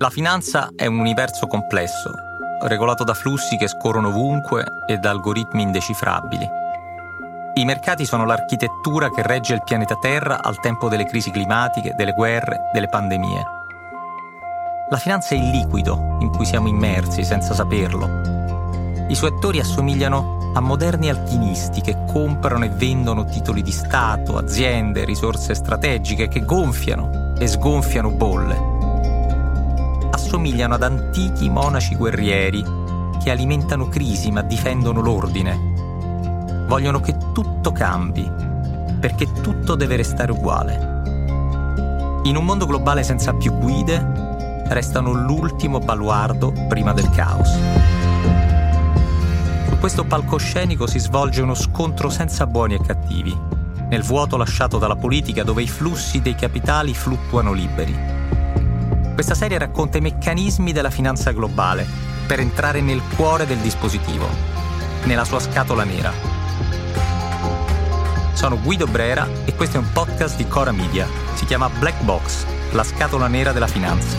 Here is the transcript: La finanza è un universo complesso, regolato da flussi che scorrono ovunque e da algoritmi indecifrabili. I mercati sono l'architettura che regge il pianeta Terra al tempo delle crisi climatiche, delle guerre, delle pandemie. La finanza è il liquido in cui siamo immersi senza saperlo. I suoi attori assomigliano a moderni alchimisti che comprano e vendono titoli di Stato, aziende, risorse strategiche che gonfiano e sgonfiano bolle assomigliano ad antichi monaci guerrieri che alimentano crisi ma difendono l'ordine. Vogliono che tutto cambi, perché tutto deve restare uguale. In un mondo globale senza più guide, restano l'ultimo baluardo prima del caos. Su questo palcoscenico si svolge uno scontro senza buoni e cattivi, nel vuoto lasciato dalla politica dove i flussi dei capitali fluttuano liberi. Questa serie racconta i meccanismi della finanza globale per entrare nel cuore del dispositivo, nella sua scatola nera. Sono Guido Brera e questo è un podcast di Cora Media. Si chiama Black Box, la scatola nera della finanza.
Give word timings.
La 0.00 0.10
finanza 0.10 0.70
è 0.76 0.86
un 0.86 1.00
universo 1.00 1.48
complesso, 1.48 2.14
regolato 2.62 3.02
da 3.02 3.14
flussi 3.14 3.56
che 3.56 3.66
scorrono 3.66 4.10
ovunque 4.10 4.64
e 4.86 4.96
da 4.98 5.10
algoritmi 5.10 5.62
indecifrabili. 5.62 6.48
I 7.54 7.64
mercati 7.64 8.06
sono 8.06 8.24
l'architettura 8.24 9.10
che 9.10 9.26
regge 9.26 9.54
il 9.54 9.64
pianeta 9.64 9.96
Terra 9.96 10.40
al 10.40 10.60
tempo 10.60 10.88
delle 10.88 11.04
crisi 11.04 11.32
climatiche, 11.32 11.94
delle 11.96 12.12
guerre, 12.12 12.70
delle 12.72 12.88
pandemie. 12.88 13.42
La 14.88 14.98
finanza 14.98 15.34
è 15.34 15.38
il 15.38 15.50
liquido 15.50 16.16
in 16.20 16.30
cui 16.30 16.46
siamo 16.46 16.68
immersi 16.68 17.24
senza 17.24 17.52
saperlo. 17.52 18.06
I 19.08 19.14
suoi 19.16 19.32
attori 19.34 19.58
assomigliano 19.58 20.52
a 20.54 20.60
moderni 20.60 21.08
alchimisti 21.08 21.80
che 21.80 22.04
comprano 22.06 22.64
e 22.64 22.68
vendono 22.68 23.24
titoli 23.24 23.62
di 23.62 23.72
Stato, 23.72 24.38
aziende, 24.38 25.04
risorse 25.04 25.54
strategiche 25.54 26.28
che 26.28 26.44
gonfiano 26.44 27.34
e 27.36 27.48
sgonfiano 27.48 28.12
bolle 28.12 28.76
assomigliano 30.28 30.74
ad 30.74 30.82
antichi 30.82 31.48
monaci 31.48 31.96
guerrieri 31.96 32.62
che 33.22 33.30
alimentano 33.30 33.88
crisi 33.88 34.30
ma 34.30 34.42
difendono 34.42 35.00
l'ordine. 35.00 36.66
Vogliono 36.66 37.00
che 37.00 37.16
tutto 37.32 37.72
cambi, 37.72 38.30
perché 39.00 39.26
tutto 39.40 39.74
deve 39.74 39.96
restare 39.96 40.30
uguale. 40.30 42.20
In 42.24 42.36
un 42.36 42.44
mondo 42.44 42.66
globale 42.66 43.02
senza 43.02 43.32
più 43.32 43.56
guide, 43.56 44.64
restano 44.66 45.12
l'ultimo 45.12 45.78
baluardo 45.78 46.52
prima 46.68 46.92
del 46.92 47.08
caos. 47.08 47.48
Su 49.66 49.78
questo 49.78 50.04
palcoscenico 50.04 50.86
si 50.86 50.98
svolge 50.98 51.40
uno 51.40 51.54
scontro 51.54 52.10
senza 52.10 52.46
buoni 52.46 52.74
e 52.74 52.80
cattivi, 52.84 53.34
nel 53.88 54.02
vuoto 54.02 54.36
lasciato 54.36 54.76
dalla 54.76 54.96
politica 54.96 55.42
dove 55.42 55.62
i 55.62 55.68
flussi 55.68 56.20
dei 56.20 56.34
capitali 56.34 56.92
fluttuano 56.92 57.54
liberi. 57.54 58.17
Questa 59.18 59.34
serie 59.34 59.58
racconta 59.58 59.98
i 59.98 60.00
meccanismi 60.00 60.70
della 60.70 60.90
finanza 60.90 61.32
globale 61.32 61.84
per 62.24 62.38
entrare 62.38 62.80
nel 62.80 63.02
cuore 63.16 63.46
del 63.46 63.56
dispositivo, 63.56 64.28
nella 65.06 65.24
sua 65.24 65.40
scatola 65.40 65.82
nera. 65.82 66.12
Sono 68.34 68.60
Guido 68.60 68.86
Brera 68.86 69.26
e 69.44 69.56
questo 69.56 69.76
è 69.76 69.80
un 69.80 69.90
podcast 69.92 70.36
di 70.36 70.46
Cora 70.46 70.70
Media. 70.70 71.08
Si 71.34 71.46
chiama 71.46 71.68
Black 71.68 72.00
Box, 72.04 72.44
la 72.70 72.84
scatola 72.84 73.26
nera 73.26 73.50
della 73.50 73.66
finanza. 73.66 74.16